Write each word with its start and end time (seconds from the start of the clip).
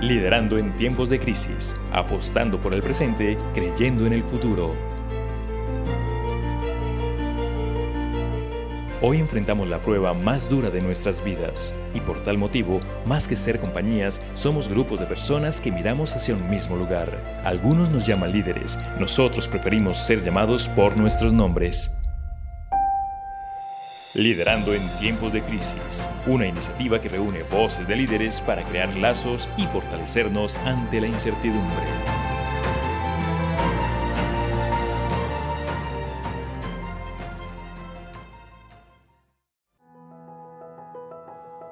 Liderando 0.00 0.56
en 0.56 0.72
tiempos 0.76 1.10
de 1.10 1.20
crisis, 1.20 1.74
apostando 1.92 2.58
por 2.58 2.72
el 2.72 2.82
presente, 2.82 3.36
creyendo 3.52 4.06
en 4.06 4.14
el 4.14 4.22
futuro. 4.22 4.74
Hoy 9.02 9.18
enfrentamos 9.18 9.68
la 9.68 9.82
prueba 9.82 10.14
más 10.14 10.48
dura 10.48 10.70
de 10.70 10.80
nuestras 10.80 11.22
vidas 11.22 11.74
y 11.92 12.00
por 12.00 12.20
tal 12.20 12.38
motivo, 12.38 12.80
más 13.04 13.28
que 13.28 13.36
ser 13.36 13.60
compañías, 13.60 14.22
somos 14.32 14.70
grupos 14.70 15.00
de 15.00 15.06
personas 15.06 15.60
que 15.60 15.70
miramos 15.70 16.16
hacia 16.16 16.34
un 16.34 16.48
mismo 16.48 16.76
lugar. 16.76 17.42
Algunos 17.44 17.90
nos 17.90 18.06
llaman 18.06 18.32
líderes, 18.32 18.78
nosotros 18.98 19.48
preferimos 19.48 19.98
ser 19.98 20.22
llamados 20.22 20.66
por 20.68 20.96
nuestros 20.96 21.34
nombres. 21.34 21.99
Liderando 24.12 24.74
en 24.74 24.88
tiempos 24.96 25.32
de 25.32 25.40
crisis, 25.40 26.04
una 26.26 26.44
iniciativa 26.44 27.00
que 27.00 27.08
reúne 27.08 27.44
voces 27.44 27.86
de 27.86 27.94
líderes 27.94 28.40
para 28.40 28.64
crear 28.64 28.92
lazos 28.96 29.48
y 29.56 29.66
fortalecernos 29.66 30.56
ante 30.64 31.00
la 31.00 31.06
incertidumbre. 31.06 31.86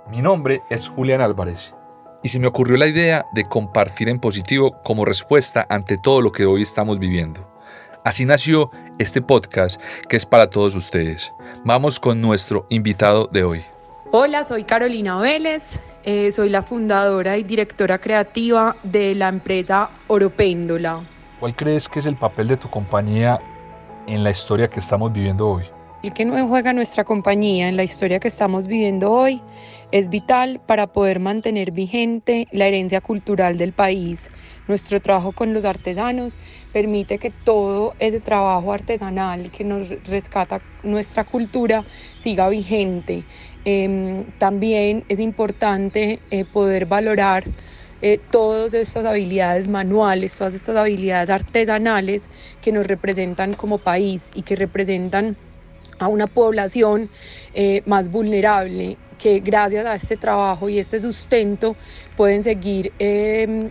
Mi 0.09 0.23
nombre 0.23 0.63
es 0.71 0.89
Julián 0.89 1.21
Álvarez 1.21 1.75
y 2.23 2.29
se 2.29 2.39
me 2.39 2.47
ocurrió 2.47 2.77
la 2.77 2.87
idea 2.87 3.27
de 3.33 3.49
compartir 3.49 4.09
en 4.09 4.21
positivo 4.21 4.81
como 4.85 5.05
respuesta 5.05 5.67
ante 5.69 5.97
todo 5.99 6.23
lo 6.23 6.31
que 6.31 6.47
hoy 6.47 6.63
estamos 6.63 7.01
viviendo. 7.01 7.58
Así 8.09 8.25
nació 8.25 8.71
este 8.99 9.21
podcast 9.21 9.79
que 10.09 10.17
es 10.17 10.25
para 10.25 10.49
todos 10.49 10.75
ustedes. 10.75 11.31
Vamos 11.67 12.01
con 12.01 12.23
nuestro 12.23 12.67
invitado 12.71 13.29
de 13.31 13.45
hoy. 13.45 13.65
Hola, 14.13 14.45
soy 14.45 14.65
Carolina 14.65 15.21
Vélez, 15.21 15.79
eh, 16.05 16.33
soy 16.33 16.49
la 16.49 16.63
fundadora 16.63 17.37
y 17.37 17.43
directora 17.43 17.99
creativa 17.99 18.75
de 18.83 19.15
la 19.15 19.29
empresa 19.29 19.91
Oropéndola. 20.07 21.05
¿Cuál 21.39 21.55
crees 21.55 21.87
que 21.87 21.99
es 21.99 22.07
el 22.07 22.17
papel 22.17 22.49
de 22.49 22.57
tu 22.57 22.71
compañía 22.71 23.41
en 24.07 24.25
la 24.25 24.31
historia 24.31 24.71
que 24.71 24.81
estamos 24.81 25.13
viviendo 25.13 25.47
hoy? 25.47 25.65
El 26.03 26.15
que 26.15 26.25
no 26.25 26.49
juega 26.49 26.73
nuestra 26.73 27.05
compañía 27.05 27.69
en 27.69 27.77
la 27.77 27.85
historia 27.85 28.21
que 28.21 28.29
estamos 28.29 28.67
viviendo 28.67 29.11
hoy 29.11 29.43
es 29.93 30.09
vital 30.09 30.61
para 30.65 30.87
poder 30.87 31.21
mantener 31.21 31.73
vigente 31.73 32.49
la 32.53 32.69
herencia 32.69 33.03
cultural 33.03 33.59
del 33.59 33.75
país. 33.75 34.31
Nuestro 34.69 35.01
trabajo 35.01 35.33
con 35.33 35.55
los 35.55 35.65
artesanos 35.65 36.37
permite 36.75 37.19
que 37.19 37.31
todo 37.31 37.95
ese 37.99 38.21
trabajo 38.21 38.71
artesanal 38.71 39.51
que 39.51 39.65
nos 39.65 39.89
rescata 40.05 40.61
nuestra 40.83 41.25
cultura 41.25 41.87
siga 42.19 42.51
vigente. 42.51 43.25
Em, 43.65 44.25
también 44.39 45.05
es 45.09 45.21
importante 45.21 46.21
eh, 46.31 46.45
poder 46.45 46.85
valorar 46.85 47.45
eh, 48.03 48.21
todas 48.31 48.75
estas 48.75 49.07
habilidades 49.07 49.69
manuales, 49.69 50.37
todas 50.37 50.55
estas 50.55 50.77
habilidades 50.77 51.31
artesanales 51.31 52.23
que 52.61 52.71
nos 52.71 52.87
representan 52.87 53.55
como 53.55 53.79
país 53.79 54.31
y 54.35 54.43
que 54.43 54.55
representan 54.55 55.35
a 55.99 56.09
una 56.09 56.27
población 56.27 57.09
eh, 57.55 57.83
más 57.87 58.11
vulnerable 58.11 58.99
que 59.19 59.41
gracias 59.41 59.87
a 59.87 59.97
este 59.97 60.17
trabajo 60.17 60.69
y 60.69 60.79
este 60.79 61.01
sustento 61.01 61.75
pueden 62.17 62.45
seguir 62.45 62.93
em, 62.99 63.69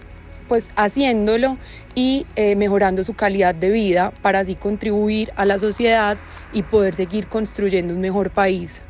pues 0.48 0.70
haciéndolo 0.76 1.58
y 1.96 2.26
eh, 2.36 2.56
mejorando 2.56 3.04
su 3.04 3.14
calidad 3.14 3.56
de 3.56 3.70
vida 3.70 4.12
para 4.22 4.40
así 4.40 4.56
contribuir 4.56 5.32
a 5.36 5.46
la 5.46 5.60
sociedad 5.60 6.18
y 6.54 6.64
poder 6.64 6.96
seguir 6.96 7.28
construyendo 7.28 7.94
un 7.94 8.02
mejor 8.02 8.32
país. 8.32 8.82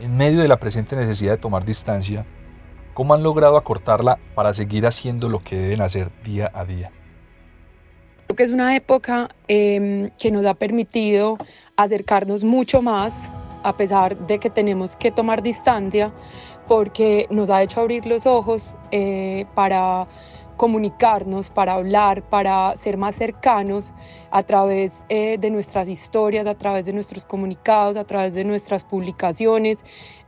En 0.00 0.16
medio 0.16 0.40
de 0.40 0.48
la 0.48 0.56
presente 0.56 0.96
necesidad 0.96 1.32
de 1.32 1.38
tomar 1.38 1.64
distancia, 1.64 2.24
¿cómo 2.94 3.14
han 3.14 3.22
logrado 3.22 3.56
acortarla 3.56 4.18
para 4.34 4.54
seguir 4.54 4.86
haciendo 4.86 5.28
lo 5.28 5.42
que 5.42 5.56
deben 5.56 5.80
hacer 5.80 6.10
día 6.24 6.50
a 6.54 6.64
día? 6.64 6.90
Creo 8.26 8.36
que 8.36 8.42
es 8.44 8.50
una 8.50 8.74
época 8.74 9.28
em, 9.48 10.10
que 10.18 10.30
nos 10.30 10.46
ha 10.46 10.54
permitido 10.54 11.38
acercarnos 11.76 12.44
mucho 12.44 12.80
más 12.80 13.12
a 13.62 13.76
pesar 13.76 14.16
de 14.26 14.38
que 14.38 14.50
tenemos 14.50 14.96
que 14.96 15.10
tomar 15.10 15.42
distancia, 15.42 16.12
porque 16.68 17.26
nos 17.30 17.50
ha 17.50 17.62
hecho 17.62 17.80
abrir 17.80 18.06
los 18.06 18.26
ojos 18.26 18.76
eh, 18.90 19.46
para 19.54 20.06
comunicarnos, 20.62 21.50
para 21.50 21.72
hablar, 21.72 22.22
para 22.22 22.78
ser 22.78 22.96
más 22.96 23.16
cercanos 23.16 23.90
a 24.30 24.44
través 24.44 24.92
eh, 25.08 25.36
de 25.36 25.50
nuestras 25.50 25.88
historias, 25.88 26.46
a 26.46 26.54
través 26.54 26.84
de 26.84 26.92
nuestros 26.92 27.26
comunicados, 27.26 27.96
a 27.96 28.04
través 28.04 28.32
de 28.32 28.44
nuestras 28.44 28.84
publicaciones. 28.84 29.78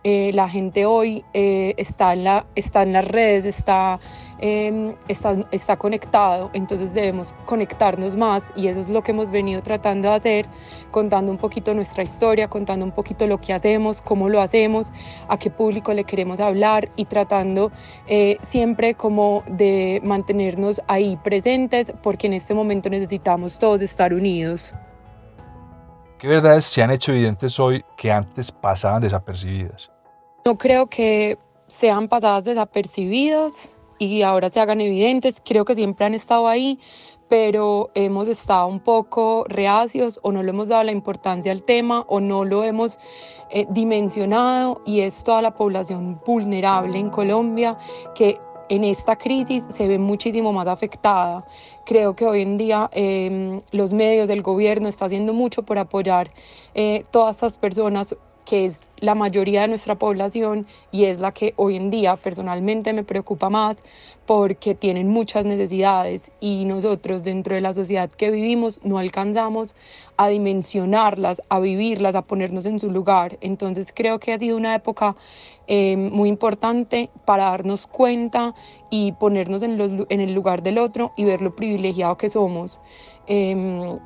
Eh, 0.04 0.30
la 0.34 0.48
gente 0.48 0.86
hoy 0.86 1.24
está, 1.32 2.12
en 2.12 2.24
la, 2.24 2.46
está 2.54 2.82
en 2.82 2.92
las 2.92 3.06
redes, 3.06 3.44
está 3.44 3.98
Em, 4.46 4.94
está, 5.08 5.36
está 5.52 5.76
conectado, 5.76 6.50
entonces 6.52 6.92
debemos 6.92 7.34
conectarnos 7.46 8.14
más 8.14 8.42
y 8.54 8.66
eso 8.66 8.80
es 8.80 8.90
lo 8.90 9.02
que 9.02 9.12
hemos 9.12 9.30
venido 9.30 9.62
tratando 9.62 10.10
de 10.10 10.16
hacer, 10.16 10.46
contando 10.90 11.30
un 11.30 11.38
poquito 11.38 11.72
nuestra 11.72 12.02
historia, 12.02 12.48
contando 12.48 12.84
un 12.84 12.90
poquito 12.90 13.26
lo 13.28 13.40
que 13.40 13.54
hacemos, 13.54 14.02
cómo 14.02 14.28
lo 14.28 14.42
hacemos, 14.42 14.88
a 15.28 15.38
qué 15.38 15.50
público 15.50 15.94
le 15.94 16.02
queremos 16.02 16.40
hablar 16.40 16.90
y 16.96 17.04
tratando 17.04 17.70
eh, 18.06 18.36
siempre 18.42 18.94
como 18.94 19.44
de 19.46 20.02
mantenernos 20.04 20.82
ahí 20.88 21.16
presentes 21.24 21.92
porque 22.02 22.26
en 22.26 22.34
este 22.34 22.54
momento 22.54 22.90
necesitamos 22.90 23.58
todos 23.58 23.80
estar 23.82 24.12
unidos. 24.12 24.74
¿Qué 26.18 26.26
verdades 26.26 26.64
se 26.64 26.82
han 26.82 26.90
hecho 26.90 27.12
evidentes 27.12 27.58
hoy 27.60 27.82
que 27.96 28.10
antes 28.10 28.50
pasaban 28.50 29.00
desapercibidas? 29.00 29.93
No 30.46 30.58
creo 30.58 30.88
que 30.88 31.38
sean 31.68 32.06
pasadas 32.06 32.44
desapercibidas 32.44 33.70
y 33.98 34.20
ahora 34.20 34.50
se 34.50 34.60
hagan 34.60 34.82
evidentes. 34.82 35.40
Creo 35.42 35.64
que 35.64 35.74
siempre 35.74 36.04
han 36.04 36.12
estado 36.12 36.48
ahí, 36.48 36.78
pero 37.30 37.88
hemos 37.94 38.28
estado 38.28 38.66
un 38.66 38.80
poco 38.80 39.46
reacios 39.48 40.20
o 40.22 40.32
no 40.32 40.42
le 40.42 40.50
hemos 40.50 40.68
dado 40.68 40.84
la 40.84 40.92
importancia 40.92 41.50
al 41.50 41.62
tema 41.62 42.04
o 42.08 42.20
no 42.20 42.44
lo 42.44 42.62
hemos 42.62 42.98
eh, 43.48 43.64
dimensionado 43.70 44.82
y 44.84 45.00
es 45.00 45.24
toda 45.24 45.40
la 45.40 45.54
población 45.54 46.20
vulnerable 46.26 46.98
en 46.98 47.08
Colombia 47.08 47.78
que 48.14 48.38
en 48.68 48.84
esta 48.84 49.16
crisis 49.16 49.64
se 49.70 49.88
ve 49.88 49.98
muchísimo 49.98 50.52
más 50.52 50.66
afectada. 50.66 51.46
Creo 51.86 52.14
que 52.14 52.26
hoy 52.26 52.42
en 52.42 52.58
día 52.58 52.90
em, 52.92 53.62
los 53.72 53.94
medios, 53.94 54.28
el 54.28 54.42
gobierno 54.42 54.90
está 54.90 55.06
haciendo 55.06 55.32
mucho 55.32 55.62
por 55.62 55.78
apoyar 55.78 56.30
eh, 56.74 57.06
todas 57.10 57.36
estas 57.36 57.56
personas 57.56 58.14
que 58.44 58.66
es 58.66 58.78
la 58.98 59.14
mayoría 59.14 59.62
de 59.62 59.68
nuestra 59.68 59.96
población 59.96 60.66
y 60.90 61.04
es 61.04 61.20
la 61.20 61.32
que 61.32 61.52
hoy 61.56 61.76
en 61.76 61.90
día 61.90 62.16
personalmente 62.16 62.92
me 62.92 63.04
preocupa 63.04 63.50
más 63.50 63.76
porque 64.26 64.74
tienen 64.74 65.08
muchas 65.08 65.44
necesidades 65.44 66.22
y 66.40 66.64
nosotros 66.64 67.22
dentro 67.22 67.54
de 67.54 67.60
la 67.60 67.74
sociedad 67.74 68.10
que 68.10 68.30
vivimos 68.30 68.80
no 68.82 68.98
alcanzamos 68.98 69.74
a 70.16 70.28
dimensionarlas, 70.28 71.42
a 71.48 71.60
vivirlas, 71.60 72.14
a 72.14 72.22
ponernos 72.22 72.64
en 72.64 72.78
su 72.78 72.90
lugar. 72.90 73.36
Entonces 73.42 73.92
creo 73.94 74.18
que 74.18 74.32
ha 74.32 74.38
sido 74.38 74.56
una 74.56 74.74
época 74.74 75.16
eh, 75.66 75.96
muy 75.96 76.28
importante 76.28 77.10
para 77.26 77.44
darnos 77.44 77.86
cuenta 77.86 78.54
y 78.90 79.12
ponernos 79.12 79.62
en, 79.62 80.06
en, 80.08 80.20
el 80.20 80.32
lugar 80.32 80.62
del 80.62 80.78
otro 80.78 81.12
y 81.16 81.24
ver 81.24 81.42
lo 81.42 81.54
privilegiado 81.54 82.16
que 82.16 82.30
somos. 82.30 82.80
Em, 83.26 83.98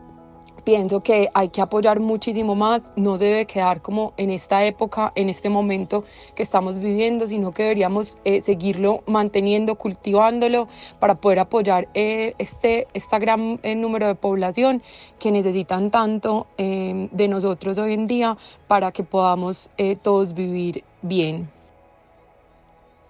pienso 0.68 1.02
que 1.02 1.30
hay 1.32 1.48
que 1.48 1.62
apoyar 1.62 1.98
muchísimo 1.98 2.54
más, 2.54 2.82
no 2.94 3.16
se 3.16 3.24
debe 3.24 3.46
quedar 3.46 3.80
como 3.80 4.12
en 4.18 4.28
esta 4.28 4.66
época, 4.66 5.12
en 5.14 5.30
este 5.30 5.48
momento 5.48 6.04
que 6.34 6.42
estamos 6.42 6.78
viviendo, 6.78 7.26
sino 7.26 7.52
que 7.52 7.62
deberíamos 7.62 8.18
eh, 8.26 8.42
seguirlo 8.42 9.02
manteniendo, 9.06 9.76
cultivándolo 9.76 10.68
para 11.00 11.14
poder 11.14 11.38
apoyar 11.38 11.88
eh, 11.94 12.34
este, 12.36 12.86
este 12.92 13.18
gran 13.18 13.58
eh, 13.62 13.74
número 13.76 14.08
de 14.08 14.14
población 14.14 14.82
que 15.18 15.30
necesitan 15.30 15.90
tanto 15.90 16.46
de 16.58 17.28
nosotros 17.28 17.78
hoy 17.78 17.94
en 17.94 18.06
día 18.06 18.36
para 18.66 18.92
que 18.92 19.04
podamos 19.04 19.70
todos 20.02 20.34
vivir 20.34 20.84
bien. 21.00 21.57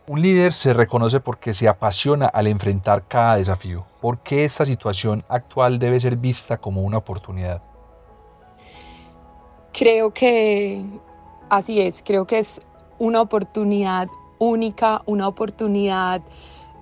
Un 0.09 0.23
líder 0.23 0.55
se 0.55 0.73
reconoce 0.73 1.21
porque 1.21 1.53
se 1.53 1.69
apasiona 1.69 2.27
al 2.27 2.47
enfrentar 2.47 3.07
cada 3.07 3.37
desafío. 3.37 3.85
¿Por 4.01 4.19
qué 4.19 4.45
esta 4.45 4.65
situación 4.65 5.23
actual 5.29 5.79
debe 5.79 6.01
ser 6.01 6.17
vista 6.17 6.57
como 6.57 6.81
una 6.81 6.97
oportunidad? 6.97 7.61
Creo 9.75 10.15
que 10.15 10.83
así 11.51 11.83
es, 11.83 12.03
creo 12.03 12.27
que 12.27 12.39
es 12.39 12.63
una 12.99 13.21
oportunidad 13.21 14.09
única, 14.39 15.03
una 15.05 15.29
oportunidad 15.29 16.23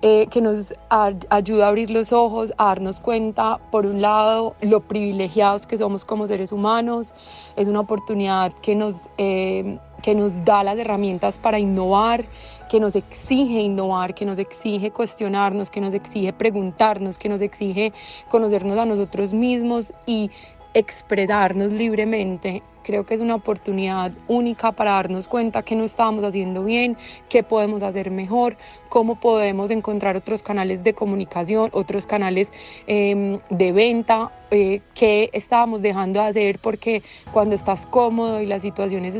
eh, 0.03 0.27
que 0.27 0.41
nos 0.41 0.73
ayuda 0.89 1.65
a 1.65 1.69
abrir 1.69 1.89
los 1.89 2.13
ojos, 2.13 2.53
a 2.57 2.65
darnos 2.67 2.99
cuenta, 3.01 3.57
por 3.71 3.85
un 3.85 4.01
lado, 4.01 4.55
lo 4.61 4.79
privilegiados 4.81 5.67
que 5.67 5.77
somos 5.77 6.05
como 6.05 6.27
seres 6.27 6.51
humanos. 6.51 7.13
Es 7.55 7.67
una 7.67 7.79
oportunidad 7.79 8.53
que 8.61 8.75
nos, 8.75 9.09
eh, 9.17 9.79
que 10.01 10.15
nos 10.15 10.43
da 10.43 10.63
las 10.63 10.77
herramientas 10.77 11.37
para 11.37 11.59
innovar, 11.59 12.25
que 12.69 12.79
nos 12.79 12.95
exige 12.95 13.61
innovar, 13.61 14.13
que 14.13 14.25
nos 14.25 14.37
exige 14.37 14.91
cuestionarnos, 14.91 15.71
que 15.71 15.81
nos 15.81 15.93
exige 15.93 16.33
preguntarnos, 16.33 17.17
que 17.17 17.29
nos 17.29 17.41
exige 17.41 17.93
conocernos 18.29 18.77
a 18.77 18.85
nosotros 18.85 19.33
mismos 19.33 19.93
y 20.05 20.29
expresarnos 20.73 21.71
libremente. 21.71 22.61
Creo 22.83 23.05
que 23.05 23.15
es 23.15 23.19
una 23.19 23.35
oportunidad 23.35 24.11
única 24.29 24.71
para 24.71 24.91
darnos 24.91 25.27
cuenta 25.27 25.61
que 25.61 25.75
no 25.75 25.83
estábamos 25.83 26.23
haciendo 26.23 26.63
bien, 26.63 26.95
qué 27.27 27.43
podemos 27.43 27.83
hacer 27.83 28.11
mejor, 28.11 28.55
cómo 28.87 29.19
podemos 29.19 29.71
encontrar 29.71 30.15
otros 30.15 30.41
canales 30.41 30.83
de 30.83 30.93
comunicación, 30.93 31.69
otros 31.73 32.07
canales 32.07 32.47
em, 32.85 33.39
de 33.49 33.71
venta, 33.73 34.31
eh, 34.51 34.81
qué 34.93 35.29
estábamos 35.33 35.81
dejando 35.81 36.21
de 36.21 36.27
hacer, 36.27 36.59
porque 36.59 37.01
cuando 37.33 37.55
estás 37.55 37.85
cómodo 37.87 38.39
y 38.39 38.45
las 38.45 38.61
situaciones 38.61 39.15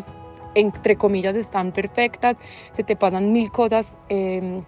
entre 0.59 0.95
comillas 0.95 1.35
están 1.35 1.71
perfectas, 1.71 2.37
se 2.73 2.83
te 2.83 2.95
pasan 2.95 3.31
mil 3.31 3.51
cosas. 3.51 3.85
Eh, 4.09 4.61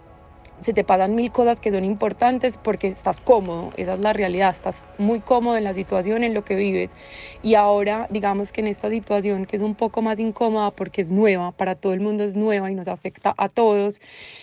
se 0.62 0.74
te 0.74 0.84
pasan 0.84 1.14
mil 1.14 1.32
cosas 1.32 1.60
que 1.60 1.72
son 1.72 1.84
importantes 1.84 2.58
porque 2.62 2.88
estás 2.88 3.18
cómodo, 3.20 3.70
esa 3.76 3.94
es 3.94 4.00
la 4.00 4.12
realidad, 4.12 4.50
estás 4.50 4.76
muy 4.98 5.20
cómodo 5.20 5.56
en 5.56 5.64
la 5.64 5.74
situación, 5.74 6.22
en 6.22 6.34
lo 6.34 6.44
que 6.44 6.54
vives. 6.54 6.90
Y 7.42 7.54
ahora, 7.54 8.06
digamos 8.10 8.52
que 8.52 8.60
en 8.60 8.66
esta 8.66 8.90
situación 8.90 9.46
que 9.46 9.56
es 9.56 9.62
un 9.62 9.74
poco 9.74 10.02
más 10.02 10.20
incómoda 10.20 10.70
porque 10.70 11.00
es 11.00 11.10
nueva, 11.10 11.52
para 11.52 11.74
todo 11.74 11.94
el 11.94 12.00
mundo 12.00 12.24
es 12.24 12.36
nueva 12.36 12.70
y 12.70 12.74
nos 12.74 12.88
afecta 12.88 13.34
a 13.36 13.48
todos, 13.48 14.00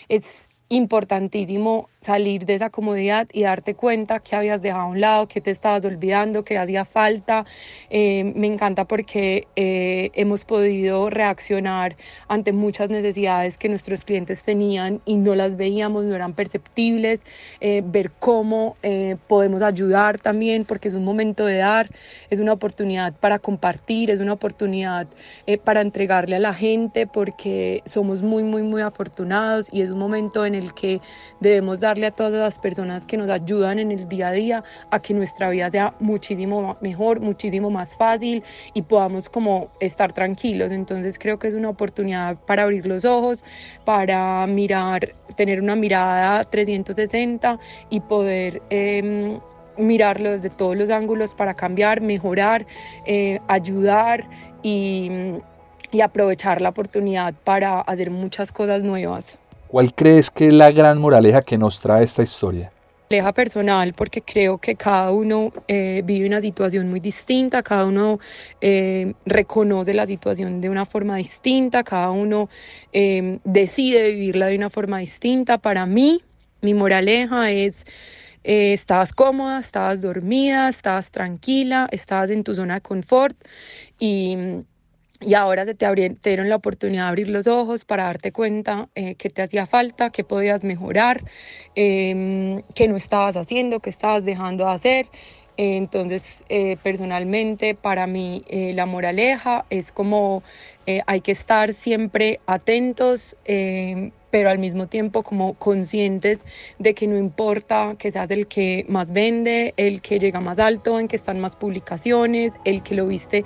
es 0.10 0.47
importantísimo 0.70 1.90
salir 2.08 2.46
de 2.46 2.56
esa 2.56 2.70
comodidad 2.70 3.28
y 3.34 3.44
darte 3.44 3.74
cuenta 3.74 4.20
que 4.20 4.34
habías 4.34 4.62
dejado 4.62 4.84
a 4.84 4.88
un 4.88 5.02
lado, 5.02 5.28
que 5.28 5.42
te 5.42 5.52
estabas 5.52 5.84
olvidando, 5.84 6.44
que 6.44 6.58
hacía 6.58 6.86
falta. 6.86 7.46
Eh, 7.90 8.24
me 8.36 8.48
encanta 8.48 8.86
porque 8.86 9.48
eh, 9.58 10.10
hemos 10.14 10.46
podido 10.46 11.10
reaccionar 11.10 11.98
ante 12.30 12.54
muchas 12.54 12.90
necesidades 12.90 13.58
que 13.58 13.68
nuestros 13.68 14.06
clientes 14.06 14.42
tenían 14.42 15.02
y 15.06 15.16
no 15.18 15.36
las 15.36 15.58
veíamos, 15.58 16.06
no 16.06 16.16
eran 16.16 16.34
perceptibles, 16.34 17.20
eh, 17.60 17.82
ver 17.86 18.12
cómo 18.20 18.78
podemos 19.28 19.62
ayudar 19.62 20.20
también, 20.20 20.64
porque 20.64 20.88
es 20.88 20.94
un 20.94 21.04
momento 21.04 21.46
de 21.46 21.58
dar, 21.58 21.90
es 22.30 22.40
una 22.40 22.54
oportunidad 22.54 23.14
para 23.14 23.40
compartir, 23.40 24.10
es 24.12 24.22
una 24.22 24.34
oportunidad 24.34 25.08
para 25.66 25.82
entregarle 25.82 26.38
a 26.38 26.40
la 26.40 26.54
gente, 26.54 27.06
porque 27.06 27.82
somos 27.86 28.22
muy, 28.22 28.44
muy, 28.44 28.64
muy 28.64 28.82
afortunados 28.82 29.68
y 29.72 29.82
es 29.82 29.90
un 29.90 30.00
momento 30.00 30.46
en 30.46 30.56
el 30.58 30.74
que 30.74 31.00
debemos 31.40 31.80
dar 31.80 32.04
a 32.04 32.12
todas 32.12 32.34
las 32.34 32.60
personas 32.60 33.06
que 33.06 33.18
nos 33.18 33.30
ayudan 33.30 33.80
en 33.80 33.92
el 33.92 34.08
día 34.08 34.28
a 34.30 34.32
día 34.32 34.64
a 34.92 35.02
que 35.02 35.14
nuestra 35.14 35.50
vida 35.50 35.70
sea 35.72 35.94
muchísimo 36.00 36.78
mejor, 36.82 37.20
muchísimo 37.20 37.70
más 37.70 37.96
fácil 37.96 38.44
y 38.74 38.82
podamos 38.82 39.30
como 39.30 39.70
estar 39.80 40.14
tranquilos. 40.14 40.72
Entonces 40.72 41.18
creo 41.18 41.40
que 41.40 41.48
es 41.48 41.56
una 41.56 41.70
oportunidad 41.70 42.38
para 42.46 42.64
abrir 42.64 42.86
los 42.86 43.06
ojos, 43.06 43.44
para 43.86 44.46
mirar, 44.48 45.16
tener 45.36 45.62
una 45.62 45.76
mirada 45.76 46.44
360 46.44 47.60
y 47.90 48.00
poder... 48.02 48.62
Eh, 48.70 49.40
mirarlo 49.78 50.32
desde 50.32 50.50
todos 50.50 50.76
los 50.76 50.90
ángulos 50.90 51.34
para 51.34 51.54
cambiar, 51.54 52.02
mejorar, 52.02 52.66
eh, 53.06 53.40
ayudar 53.48 54.28
y, 54.64 55.12
y 55.92 56.02
aprovechar 56.02 56.62
la 56.62 56.70
oportunidad 56.70 57.34
para 57.44 57.82
hacer 57.82 58.12
muchas 58.12 58.52
cosas 58.52 58.84
nuevas. 58.84 59.38
¿Cuál 59.68 59.94
crees 59.94 60.32
que 60.32 60.48
es 60.48 60.54
la 60.54 60.72
gran 60.72 60.98
moraleja 60.98 61.42
que 61.42 61.58
nos 61.58 61.82
trae 61.82 62.04
esta 62.04 62.24
historia? 62.24 62.72
Moraleja 63.10 63.34
personal, 63.34 63.94
porque 63.94 64.22
creo 64.22 64.58
que 64.58 64.76
cada 64.76 65.12
uno 65.12 65.52
eh, 65.68 66.02
vive 66.06 66.28
una 66.28 66.42
situación 66.42 66.90
muy 66.90 67.00
distinta, 67.00 67.64
cada 67.64 67.86
uno 67.86 68.20
eh, 68.62 69.14
reconoce 69.26 69.94
la 69.94 70.08
situación 70.08 70.62
de 70.62 70.70
una 70.70 70.86
forma 70.86 71.18
distinta, 71.18 71.84
cada 71.84 72.12
uno 72.12 72.50
eh, 72.94 73.40
decide 73.44 74.12
vivirla 74.12 74.48
de 74.48 74.56
una 74.56 74.70
forma 74.70 75.00
distinta. 75.00 75.58
Para 75.58 75.86
mí, 75.86 76.22
mi 76.62 76.74
moraleja 76.74 77.52
es 77.52 77.86
estabas 78.44 79.12
cómoda, 79.12 79.60
estabas 79.60 80.00
dormida, 80.00 80.70
estabas 80.70 81.12
tranquila, 81.12 81.90
estabas 81.92 82.30
en 82.30 82.46
tu 82.46 82.56
zona 82.56 82.76
de 82.76 82.82
confort 82.82 83.36
y 84.00 84.38
y 85.22 85.34
ahora 85.34 85.66
se 85.66 85.76
te, 85.76 85.86
abrieron 85.86 86.50
la 86.50 86.56
oportunidad 86.56 87.04
de 87.04 87.10
abrir 87.10 87.30
los 87.30 87.48
ojos 87.48 87.86
para 87.86 88.04
darte 88.04 88.32
cuenta 88.32 88.90
eh, 88.96 89.16
que 89.16 89.30
te 89.30 89.42
hacía 89.42 89.66
falta, 89.66 90.10
que 90.10 90.24
podías 90.24 90.64
mejorar, 90.64 91.24
eh, 91.76 92.62
que 92.76 92.88
no 92.88 92.96
estabas 92.98 93.36
haciendo, 93.36 93.80
que 93.80 93.90
estabas 93.90 94.24
dejando 94.26 94.66
de 94.66 94.72
hacer. 94.72 95.10
entonces, 95.58 96.44
eh, 96.50 96.78
personalmente, 96.84 97.74
para 97.74 98.06
mí, 98.06 98.44
eh, 98.48 98.74
la 98.76 98.86
moraleja 98.86 99.66
es 99.70 99.92
como 99.92 100.44
hay 101.06 101.20
que 101.20 101.34
estar 101.34 101.74
siempre 101.74 102.40
atentos 102.46 103.36
pero 104.32 104.50
al 104.50 104.60
mismo 104.60 104.88
tiempo 104.88 105.24
como 105.24 105.54
conscientes 105.56 106.44
de 106.80 106.94
que 106.94 107.08
no 107.08 107.18
importa 107.18 107.96
que 107.98 108.12
seas 108.12 108.30
el 108.32 108.48
que 108.48 108.86
más 108.90 109.12
vende, 109.12 109.74
el 109.78 110.02
que 110.02 110.20
llega 110.20 110.40
más 110.40 110.60
alto, 110.60 111.00
en 111.00 111.08
que 111.08 111.16
están 111.16 111.40
más 111.40 111.56
publicaciones, 111.56 112.54
el 112.66 112.84
que 112.84 112.96
lo 112.96 113.08
viste 113.08 113.46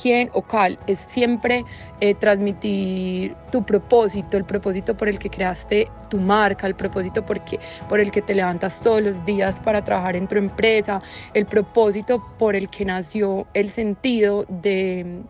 quién 0.00 0.30
o 0.32 0.42
cuál, 0.42 0.78
es 0.86 0.98
siempre 0.98 1.64
eh, 2.00 2.14
transmitir 2.14 3.34
tu 3.50 3.64
propósito, 3.64 4.36
el 4.36 4.44
propósito 4.44 4.96
por 4.96 5.08
el 5.08 5.18
que 5.18 5.30
creaste 5.30 5.88
tu 6.08 6.18
marca, 6.18 6.66
el 6.66 6.74
propósito 6.74 7.24
por 7.24 8.00
el 8.00 8.10
que 8.10 8.22
te 8.22 8.34
levantas 8.34 8.80
todos 8.82 9.02
los 9.02 9.24
días 9.24 9.58
para 9.60 9.84
trabajar 9.84 10.16
en 10.16 10.28
tu 10.28 10.36
empresa, 10.36 11.02
el 11.34 11.46
propósito 11.46 12.22
por 12.38 12.56
el 12.56 12.68
que 12.68 12.84
nació 12.84 13.46
el 13.54 13.70
sentido 13.70 14.44
de 14.48 15.22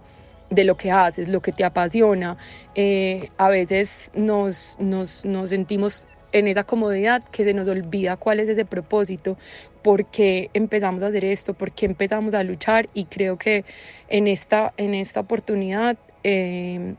de 0.55 0.65
lo 0.65 0.77
que 0.77 0.91
haces, 0.91 1.29
lo 1.29 1.41
que 1.41 1.53
te 1.53 1.65
apasiona. 1.65 2.37
Eh, 2.75 3.31
a 3.39 3.49
veces 3.49 4.11
nos, 4.15 4.77
nos, 4.79 5.25
nos, 5.25 5.51
sentimos 5.51 6.07
en 6.33 6.47
esa 6.49 6.65
comodidad 6.65 7.23
que 7.25 7.45
se 7.45 7.55
nos 7.55 7.69
olvida 7.69 8.17
cuál 8.17 8.41
es 8.41 8.49
ese 8.49 8.65
propósito, 8.65 9.39
por 9.83 10.07
qué 10.07 10.51
empezamos 10.55 11.03
a 11.03 11.07
hacer 11.07 11.25
esto, 11.25 11.55
por 11.55 11.73
qué 11.73 11.87
empezamos 11.87 12.35
a 12.35 12.43
luchar 12.43 12.89
y 12.95 13.05
creo 13.07 13.37
que 13.39 13.65
en 14.09 14.29
esta, 14.29 14.73
en 14.77 14.95
esta 14.95 15.21
oportunidad 15.21 15.97
eh, 16.23 16.95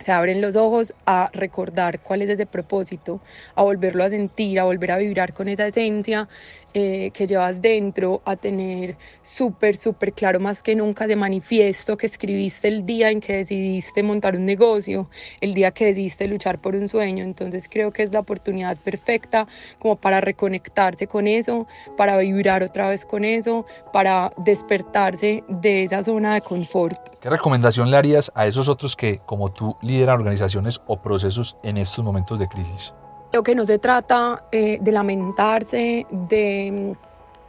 se 0.00 0.12
abren 0.12 0.40
los 0.40 0.56
ojos 0.56 0.94
a 1.06 1.30
recordar 1.32 2.00
cuál 2.00 2.22
es 2.22 2.30
ese 2.30 2.46
propósito, 2.46 3.20
a 3.54 3.62
volverlo 3.62 4.04
a 4.04 4.10
sentir, 4.10 4.60
a 4.60 4.64
volver 4.64 4.92
a 4.92 4.98
vibrar 4.98 5.34
con 5.34 5.48
esa 5.48 5.66
esencia 5.66 6.28
eh, 6.74 7.10
que 7.14 7.26
llevas 7.26 7.62
dentro, 7.62 8.20
a 8.24 8.36
tener 8.36 8.96
súper, 9.22 9.76
súper 9.76 10.12
claro 10.12 10.38
más 10.38 10.62
que 10.62 10.76
nunca 10.76 11.06
de 11.06 11.16
manifiesto 11.16 11.96
que 11.96 12.06
escribiste 12.06 12.68
el 12.68 12.84
día 12.84 13.10
en 13.10 13.20
que 13.20 13.36
decidiste 13.38 14.02
montar 14.02 14.36
un 14.36 14.44
negocio, 14.44 15.08
el 15.40 15.54
día 15.54 15.70
que 15.70 15.86
decidiste 15.86 16.28
luchar 16.28 16.58
por 16.58 16.74
un 16.74 16.88
sueño. 16.88 17.24
Entonces 17.24 17.68
creo 17.70 17.90
que 17.90 18.02
es 18.02 18.12
la 18.12 18.20
oportunidad 18.20 18.76
perfecta 18.76 19.46
como 19.78 19.96
para 19.96 20.20
reconectarse 20.20 21.06
con 21.06 21.26
eso, 21.26 21.66
para 21.96 22.16
vibrar 22.18 22.62
otra 22.62 22.90
vez 22.90 23.06
con 23.06 23.24
eso, 23.24 23.66
para 23.92 24.32
despertarse 24.36 25.42
de 25.48 25.84
esa 25.84 26.04
zona 26.04 26.34
de 26.34 26.42
confort. 26.42 26.98
¿Qué 27.20 27.30
recomendación 27.30 27.90
le 27.90 27.96
harías 27.96 28.30
a 28.34 28.46
esos 28.46 28.68
otros 28.68 28.94
que, 28.94 29.18
como 29.26 29.50
tú, 29.50 29.76
lideran 29.82 30.18
organizaciones 30.20 30.80
o 30.86 31.00
procesos 31.00 31.56
en 31.62 31.78
estos 31.78 32.04
momentos 32.04 32.38
de 32.38 32.46
crisis? 32.46 32.92
Creo 33.38 33.44
que 33.44 33.54
no 33.54 33.66
se 33.66 33.78
trata 33.78 34.42
eh, 34.50 34.78
de 34.80 34.90
lamentarse, 34.90 36.08
de, 36.10 36.96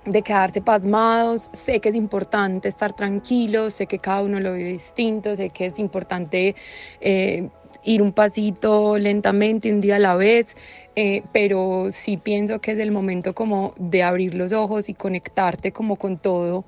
de, 0.06 0.22
quedarse 0.22 0.62
pasmados. 0.62 1.50
Sé 1.52 1.80
que 1.80 1.90
es 1.90 1.96
importante 1.96 2.70
estar 2.70 2.96
tranquilos, 2.96 3.74
sé 3.74 3.88
que 3.88 3.98
cada 3.98 4.22
uno 4.22 4.40
lo 4.40 4.54
vive 4.54 4.74
distinto, 4.74 5.36
sé 5.36 5.50
que 5.50 5.66
es 5.66 5.80
importante 5.80 6.54
eh, 7.02 7.50
ir 7.84 8.04
un 8.04 8.12
pasito 8.12 9.00
lentamente, 9.00 9.74
un 9.74 9.82
día 9.82 9.96
a 9.96 10.00
la 10.00 10.16
vez, 10.16 10.56
eh, 10.96 11.24
pero 11.34 11.88
sí 11.90 12.18
pienso 12.18 12.62
que 12.62 12.74
es 12.74 12.78
el 12.78 12.92
momento 12.92 13.34
como 13.34 13.74
de 13.80 14.04
abrir 14.04 14.36
los 14.36 14.52
ojos 14.52 14.90
y 14.90 14.94
conectarte 14.94 15.72
como 15.72 15.96
con 15.96 16.20
todo, 16.20 16.66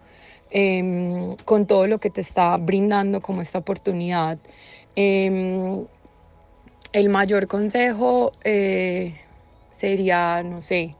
em, 0.49 1.35
con 1.45 1.67
todo 1.67 1.85
lo 1.85 1.99
que 1.99 2.09
te 2.09 2.21
está 2.21 2.57
brindando 2.57 3.21
como 3.21 3.43
esta 3.43 3.59
oportunidad. 3.59 4.39
Em, 4.95 5.85
el 6.93 7.09
mayor 7.09 7.47
consejo 7.47 8.33
eh, 8.43 9.15
sería, 9.79 10.43
no 10.43 10.61
sé, 10.61 10.95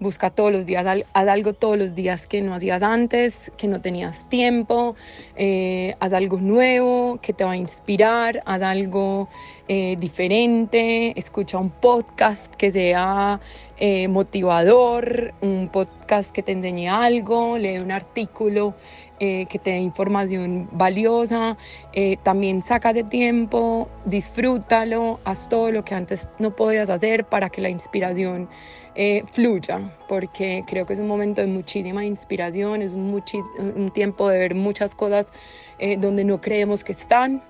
busca 0.00 0.30
todos 0.30 0.50
los 0.50 0.66
días, 0.66 0.84
haz 1.12 1.28
algo 1.28 1.52
todos 1.52 1.78
los 1.78 1.94
días 1.94 2.26
que 2.26 2.42
no 2.42 2.54
hacías 2.54 2.82
antes, 2.82 3.52
que 3.56 3.68
no 3.68 3.80
tenías 3.80 4.28
tiempo, 4.28 4.96
eh, 5.36 5.94
haz 6.00 6.12
algo 6.12 6.38
nuevo 6.38 7.20
que 7.22 7.32
te 7.32 7.44
va 7.44 7.52
a 7.52 7.56
inspirar, 7.56 8.42
haz 8.44 8.62
algo 8.62 9.28
eh, 9.68 9.96
diferente, 10.00 11.18
escucha 11.18 11.58
un 11.58 11.70
podcast 11.70 12.52
que 12.56 12.72
sea 12.72 13.40
motivador, 14.08 15.34
un 15.40 15.68
podcast 15.68 16.30
que 16.30 16.44
te 16.44 16.52
enseñe 16.52 16.88
algo, 16.88 17.58
lee 17.58 17.78
un 17.78 17.90
artículo 17.90 18.76
eh, 19.24 19.46
que 19.48 19.60
te 19.60 19.70
dé 19.70 19.76
información 19.76 20.68
valiosa, 20.72 21.56
eh, 21.92 22.16
también 22.24 22.60
saca 22.64 22.92
de 22.92 23.04
tiempo, 23.04 23.88
disfrútalo, 24.04 25.20
haz 25.24 25.48
todo 25.48 25.70
lo 25.70 25.84
que 25.84 25.94
antes 25.94 26.28
no 26.40 26.56
podías 26.56 26.90
hacer 26.90 27.24
para 27.26 27.48
que 27.48 27.60
la 27.60 27.68
inspiración 27.68 28.48
eh, 28.96 29.22
fluya, 29.30 29.96
porque 30.08 30.64
creo 30.66 30.86
que 30.86 30.94
es 30.94 30.98
un 30.98 31.06
momento 31.06 31.40
de 31.40 31.46
muchísima 31.46 32.04
inspiración, 32.04 32.82
es 32.82 32.94
un, 32.94 33.22
un 33.76 33.90
tiempo 33.92 34.28
de 34.28 34.38
ver 34.38 34.56
muchas 34.56 34.92
cosas 34.92 35.28
donde 35.98 36.24
no 36.24 36.40
creemos 36.40 36.82
que 36.82 36.90
están. 36.92 37.44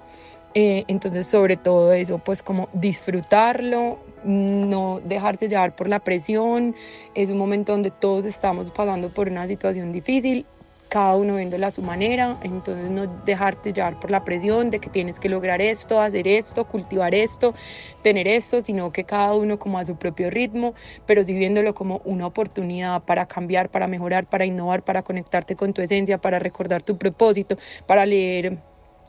entonces, 0.52 1.26
sobre 1.26 1.56
todo 1.56 1.94
eso, 1.94 2.18
pues 2.18 2.42
como 2.42 2.68
disfrutarlo, 2.74 3.98
no 4.24 5.00
dejarse 5.02 5.48
llevar 5.48 5.74
por 5.74 5.88
la 5.88 6.00
presión. 6.00 6.74
Es 7.14 7.30
un 7.30 7.38
momento 7.38 7.72
donde 7.72 7.90
todos 7.90 8.26
estamos 8.26 8.70
pasando 8.70 9.08
por 9.08 9.28
una 9.28 9.46
situación 9.46 9.90
difícil 9.90 10.44
cada 10.92 11.16
uno 11.16 11.36
viéndola 11.36 11.68
a 11.68 11.70
su 11.70 11.80
manera, 11.80 12.36
entonces 12.42 12.90
no 12.90 13.06
dejarte 13.24 13.72
llevar 13.72 13.98
por 13.98 14.10
la 14.10 14.24
presión 14.24 14.70
de 14.70 14.78
que 14.78 14.90
tienes 14.90 15.18
que 15.18 15.30
lograr 15.30 15.62
esto, 15.62 15.98
hacer 15.98 16.28
esto, 16.28 16.66
cultivar 16.66 17.14
esto, 17.14 17.54
tener 18.02 18.28
esto, 18.28 18.60
sino 18.60 18.92
que 18.92 19.04
cada 19.04 19.32
uno 19.34 19.58
como 19.58 19.78
a 19.78 19.86
su 19.86 19.96
propio 19.96 20.28
ritmo, 20.28 20.74
pero 21.06 21.24
sí 21.24 21.32
viéndolo 21.32 21.74
como 21.74 22.02
una 22.04 22.26
oportunidad 22.26 23.04
para 23.04 23.24
cambiar, 23.24 23.70
para 23.70 23.88
mejorar, 23.88 24.26
para 24.26 24.44
innovar, 24.44 24.82
para 24.82 25.02
conectarte 25.02 25.56
con 25.56 25.72
tu 25.72 25.80
esencia, 25.80 26.18
para 26.18 26.38
recordar 26.38 26.82
tu 26.82 26.98
propósito, 26.98 27.56
para 27.86 28.04
leer 28.04 28.58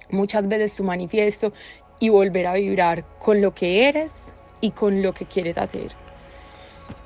muchas 0.10 0.48
veces 0.48 0.74
tu 0.78 0.86
manifiesto 0.86 1.52
y 2.00 2.08
volver 2.08 2.48
a 2.48 2.54
vibrar 2.54 3.04
con 3.20 3.42
lo 3.42 3.54
que 3.54 3.90
eres 3.90 4.34
y 4.62 4.72
con 4.72 5.02
lo 5.02 5.14
que 5.14 5.26
quieres 5.26 5.58
hacer. 5.58 5.92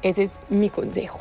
Ese 0.04 0.26
es 0.26 0.32
mi 0.50 0.70
consejo. 0.70 1.18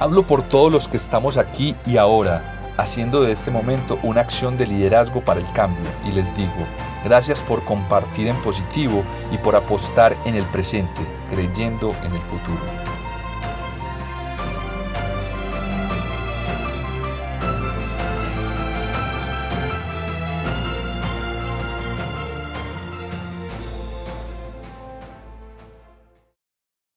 Hablo 0.00 0.22
por 0.22 0.42
todos 0.42 0.70
los 0.70 0.86
que 0.86 0.96
estamos 0.96 1.36
aquí 1.36 1.74
y 1.84 1.96
ahora, 1.96 2.72
haciendo 2.76 3.20
de 3.22 3.32
este 3.32 3.50
momento 3.50 3.98
una 4.04 4.20
acción 4.20 4.56
de 4.56 4.64
liderazgo 4.64 5.24
para 5.24 5.40
el 5.40 5.52
cambio, 5.52 5.90
y 6.06 6.12
les 6.12 6.32
digo, 6.36 6.52
gracias 7.04 7.42
por 7.42 7.64
compartir 7.64 8.28
en 8.28 8.36
positivo 8.36 9.02
y 9.32 9.38
por 9.38 9.56
apostar 9.56 10.16
en 10.24 10.36
el 10.36 10.44
presente, 10.44 11.00
creyendo 11.28 11.96
en 12.04 12.14
el 12.14 12.20
futuro. 12.20 12.97